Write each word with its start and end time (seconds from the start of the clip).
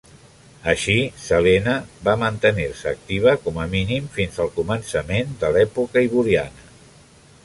Així, 0.71 0.93
Selene 1.23 1.75
va 2.07 2.15
mantenir-se 2.21 2.89
activa 2.97 3.35
com 3.43 3.59
a 3.65 3.69
mínim 3.75 4.07
fins 4.19 4.41
al 4.47 4.51
començament 4.55 5.37
de 5.45 5.53
l'època 5.57 6.03
Hyboriana. 6.07 6.65